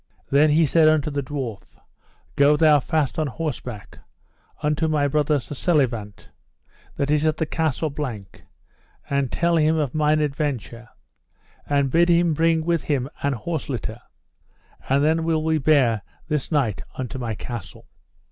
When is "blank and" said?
7.91-9.31